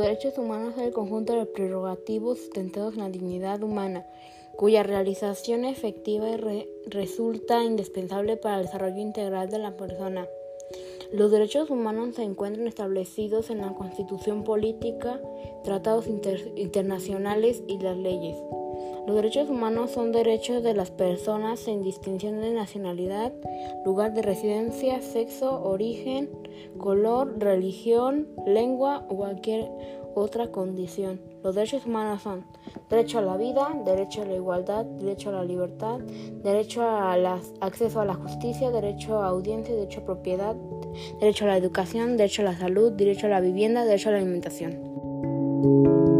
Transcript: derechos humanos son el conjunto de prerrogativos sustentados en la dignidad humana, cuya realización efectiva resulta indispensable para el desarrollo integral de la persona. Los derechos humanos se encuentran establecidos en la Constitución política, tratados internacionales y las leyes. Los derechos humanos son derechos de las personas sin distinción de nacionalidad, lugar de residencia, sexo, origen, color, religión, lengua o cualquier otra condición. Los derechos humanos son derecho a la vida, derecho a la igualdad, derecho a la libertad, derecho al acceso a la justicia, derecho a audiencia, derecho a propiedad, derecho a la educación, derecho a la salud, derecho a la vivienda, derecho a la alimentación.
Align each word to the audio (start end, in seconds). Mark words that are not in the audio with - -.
derechos 0.00 0.38
humanos 0.38 0.74
son 0.74 0.84
el 0.84 0.92
conjunto 0.92 1.34
de 1.34 1.46
prerrogativos 1.46 2.38
sustentados 2.38 2.94
en 2.94 3.00
la 3.00 3.10
dignidad 3.10 3.62
humana, 3.62 4.06
cuya 4.56 4.82
realización 4.82 5.64
efectiva 5.64 6.26
resulta 6.86 7.62
indispensable 7.62 8.36
para 8.36 8.58
el 8.58 8.66
desarrollo 8.66 8.98
integral 8.98 9.50
de 9.50 9.58
la 9.58 9.76
persona. 9.76 10.26
Los 11.12 11.30
derechos 11.30 11.70
humanos 11.70 12.14
se 12.16 12.22
encuentran 12.22 12.66
establecidos 12.66 13.50
en 13.50 13.58
la 13.58 13.74
Constitución 13.74 14.42
política, 14.42 15.20
tratados 15.62 16.06
internacionales 16.06 17.62
y 17.68 17.78
las 17.78 17.96
leyes. 17.96 18.36
Los 19.06 19.16
derechos 19.16 19.50
humanos 19.50 19.90
son 19.90 20.12
derechos 20.12 20.62
de 20.62 20.74
las 20.74 20.90
personas 20.90 21.60
sin 21.60 21.82
distinción 21.82 22.40
de 22.40 22.52
nacionalidad, 22.52 23.32
lugar 23.84 24.14
de 24.14 24.22
residencia, 24.22 25.02
sexo, 25.02 25.62
origen, 25.62 26.30
color, 26.78 27.38
religión, 27.38 28.28
lengua 28.46 29.04
o 29.08 29.16
cualquier 29.16 29.70
otra 30.14 30.50
condición. 30.50 31.20
Los 31.42 31.54
derechos 31.54 31.84
humanos 31.84 32.22
son 32.22 32.44
derecho 32.88 33.18
a 33.18 33.22
la 33.22 33.36
vida, 33.36 33.68
derecho 33.84 34.22
a 34.22 34.24
la 34.24 34.34
igualdad, 34.34 34.84
derecho 34.84 35.28
a 35.30 35.32
la 35.32 35.44
libertad, 35.44 35.98
derecho 35.98 36.82
al 36.82 37.26
acceso 37.60 38.00
a 38.00 38.04
la 38.04 38.14
justicia, 38.14 38.70
derecho 38.70 39.22
a 39.22 39.28
audiencia, 39.28 39.74
derecho 39.74 40.00
a 40.00 40.04
propiedad, 40.04 40.56
derecho 41.20 41.44
a 41.44 41.48
la 41.48 41.56
educación, 41.56 42.16
derecho 42.16 42.42
a 42.42 42.46
la 42.46 42.56
salud, 42.56 42.92
derecho 42.92 43.26
a 43.26 43.30
la 43.30 43.40
vivienda, 43.40 43.84
derecho 43.84 44.08
a 44.08 44.12
la 44.12 44.18
alimentación. 44.18 46.13